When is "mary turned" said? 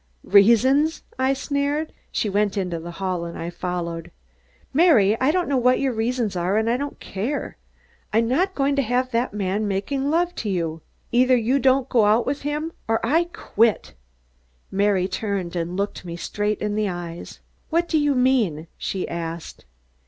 14.71-15.55